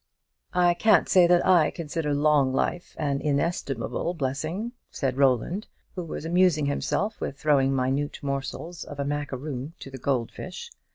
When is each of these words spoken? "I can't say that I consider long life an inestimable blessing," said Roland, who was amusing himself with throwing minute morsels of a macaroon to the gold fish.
"I 0.55 0.73
can't 0.73 1.07
say 1.07 1.27
that 1.27 1.45
I 1.45 1.69
consider 1.69 2.11
long 2.15 2.51
life 2.53 2.95
an 2.97 3.21
inestimable 3.21 4.15
blessing," 4.15 4.71
said 4.89 5.15
Roland, 5.15 5.67
who 5.93 6.03
was 6.03 6.25
amusing 6.25 6.65
himself 6.65 7.21
with 7.21 7.37
throwing 7.37 7.71
minute 7.75 8.17
morsels 8.23 8.83
of 8.83 8.99
a 8.99 9.05
macaroon 9.05 9.73
to 9.77 9.91
the 9.91 9.99
gold 9.99 10.31
fish. 10.31 10.71